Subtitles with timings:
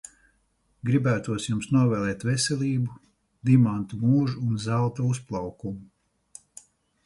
[0.89, 2.97] Gribētos jums novēlēt veselību,
[3.53, 6.53] dimanta mūžu un zelta uzplaukumu.